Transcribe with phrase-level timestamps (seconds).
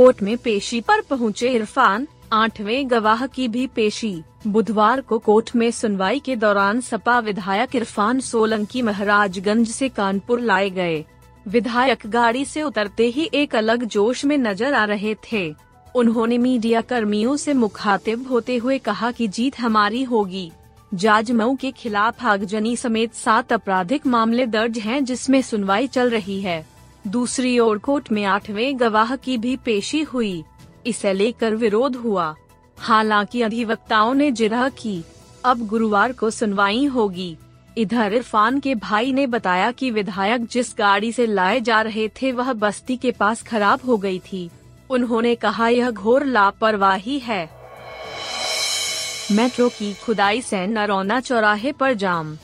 [0.00, 5.70] Court में पेशी पर पहुँचे इरफान, आठवें गवाह की भी पेशी। बुधवार को कोर्ट में
[5.70, 11.04] सुनवाई के दौरान सपा विधायक इरफान सोलंकी महाराजगंज से कानपुर लाए गए।
[11.46, 15.54] विधायक गाड़ी से उतरते ही एक अलग जोश में नज़र आ रहे थे।
[15.94, 20.50] उन्होंने मीडिया कर्मियों से मुखातिब होते हुए कहा कि जीत हमारी होगी।
[20.92, 26.69] जाजमऊ के खिलाफ आगजनी समेत सात आपराधिक मामले दर्ज हैं जिसमें सुनवाई चल रही है।
[27.06, 30.44] दूसरी ओर कोर्ट में आठवें गवाह की भी पेशी हुई।
[30.86, 32.34] इसे लेकर विरोध हुआ।
[32.78, 35.04] हालाँकि अधिवक्ताओं ने जिरह की।
[35.44, 37.36] अब गुरुवार को सुनवाई होगी।
[37.78, 42.32] इधर इरफान के भाई ने बताया कि विधायक जिस गाड़ी से लाए जा रहे थे,
[42.32, 44.50] वह बस्ती के पास खराब हो गई थी।
[44.90, 47.50] उन्होंने कहा, यह घोर लापरवाही है।
[49.32, 52.38] मेट्रो की खुदाई से नरौना चौराहे पर जाम।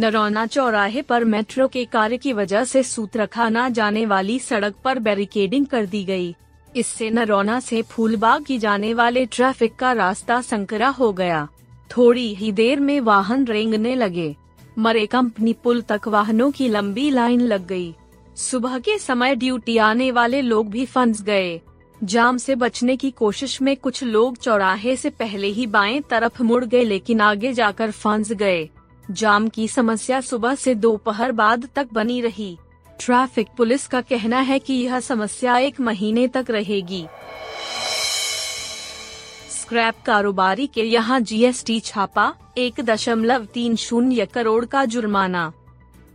[0.00, 5.66] नरौना चौराहे पर मेट्रो के कार्य की वजह से सूत्रखाना जाने वाली सड़क पर बैरिकेडिंग
[5.66, 6.34] कर दी गई।
[6.76, 11.46] इससे नरौना से फूलबाग की जाने वाले ट्रैफ़िक का रास्ता संकरा हो गया
[11.90, 14.34] थोड़ी ही देर में वाहन रेंगने लगे
[14.78, 17.94] मरे कंपनी पुल तक वाहनों की लंबी लाइन लग गई।
[18.38, 21.60] सुबह के समय ड्यूटी आने वाले लोग भी फंस गए
[22.00, 26.64] जाम से बचने की कोशिश में कुछ लोग चौराहे से पहले ही बाएँ तरफ़ मुड़
[26.64, 28.68] गए लेकिन आगे जाकर फंस गए
[29.10, 32.58] जाम की समस्या सुबह से दोपहर बाद तक बनी रही।
[33.00, 37.06] ट्रैफ़िक पुलिस का कहना है कि यह समस्या एक महीने तक रहेगी।
[39.50, 45.52] स्क्रैप कारोबारी के यहाँ जीएसटी छापा, एक दशमलव तीन शून्य करोड़ का जुर्माना।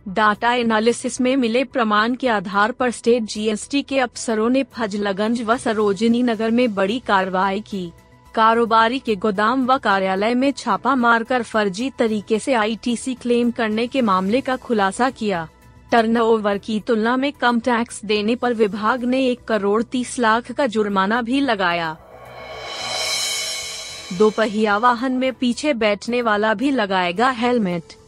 [0.08, 5.56] डाटा एनालिसिस में मिले प्रमाण के आधार पर स्टेट जीएसटी के अफसरों ने फजलगंज व
[5.56, 7.90] सरोजनी नगर में बड़ी कार्रवाई की।
[8.36, 14.02] कारोबारी के गोदाम व कार्यालय में छापा मारकर फर्जी तरीके से आईटीसी क्लेम करने के
[14.02, 15.48] मामले का खुलासा किया।
[15.92, 20.66] टर्नओवर की तुलना में कम टैक्स देने पर विभाग ने एक करोड़ तीस लाख का
[20.66, 21.96] जुर्माना भी लगाया।
[24.18, 27.98] दोपहिया वाहन में पीछे बैठने वाला भी लगाएगा हेलमेट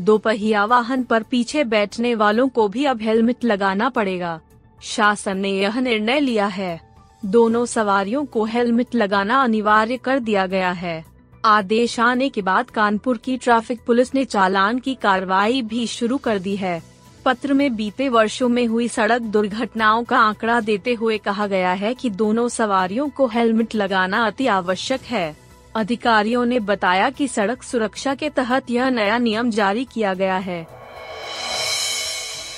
[0.00, 4.40] दोपहिया वाहन पर पीछे बैठने वालों को भी अब हेलमेट लगाना पड़ेगा।
[4.82, 6.89] शासन ने यह निर्णय लिया है।
[7.24, 11.04] दोनों सवारियों को हेलमेट लगाना अनिवार्य कर दिया गया है।
[11.44, 16.38] आदेश आने के बाद कानपुर की ट्रैफ़िक पुलिस ने चालान की कार्रवाई भी शुरू कर
[16.38, 16.82] दी है।
[17.24, 21.94] पत्र में बीते वर्षों में हुई सड़क दुर्घटनाओं का आंकड़ा देते हुए कहा गया है
[21.94, 25.36] कि दोनों सवारियों को हेलमेट लगाना अति आवश्यक है।
[25.76, 30.66] अधिकारियों ने बताया कि सड़क सुरक्षा के तहत यह नया नियम जारी किया गया है।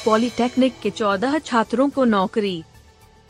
[0.05, 2.65] पॉलिटेक्निक के चौदह छात्रों को नौकरी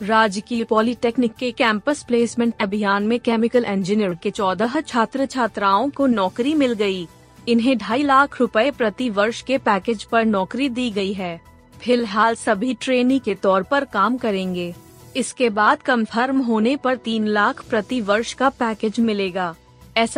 [0.01, 6.53] राजकीय पॉलिटेक्निक के कैंपस प्लेसमेंट अभियान में केमिकल इंजीनियर के चौदह छात्र छात्राओं को नौकरी
[6.53, 7.07] मिल गई।
[7.47, 11.39] इन्हें ढाई लाख रुपए प्रति वर्ष के पैकेज पर नौकरी दी गई है।
[11.81, 14.73] फ़िलहाल सभी ट्रेनी के तौर पर काम करेंगे।
[15.15, 19.53] इसके बाद कंफर्म होने पर तीन लाख प्रति वर्ष का पैकेज मिलेगा।
[19.97, 20.15] एस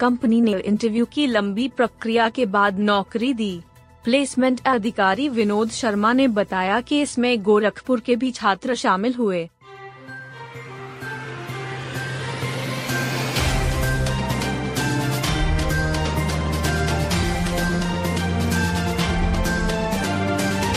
[0.00, 3.60] कंपनी ने इंटरव्यू की लंबी प्रक्रिया के बाद नौकरी दी।
[4.04, 9.48] प्लेसमेंट अधिकारी विनोद शर्मा ने बताया कि इसमें गोरखपुर के भी छात्र शामिल हुए।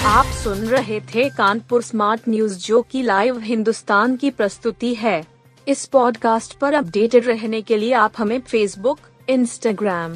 [0.05, 5.25] आप सुन रहे थे कानपुर स्मार्ट न्यूज़, जो की लाइव हिंदुस्तान की प्रस्तुति है।
[5.67, 8.99] इस पॉडकास्ट पर अपडेटेड रहने के लिए आप हमें फेसबुक
[9.29, 10.15] इंस्टाग्राम